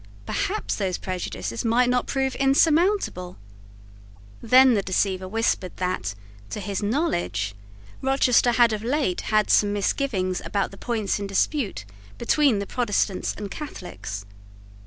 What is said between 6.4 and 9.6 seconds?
to his knowledge, Rochester had of late had